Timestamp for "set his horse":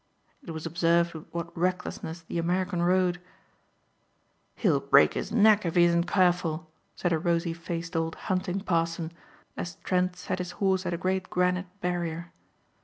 10.15-10.87